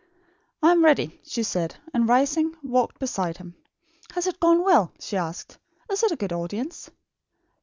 [0.63, 3.53] "I am ready," she said, and rising, walked beside him.
[4.13, 5.59] "Has it gone well?" she asked.
[5.91, 6.89] "Is it a good audience?"